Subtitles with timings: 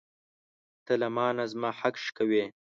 [0.85, 2.45] ته له مانه زما حق شوکوې.